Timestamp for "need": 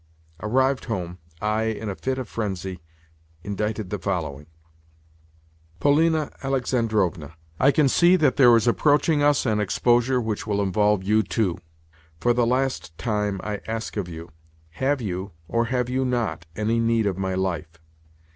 16.79-17.05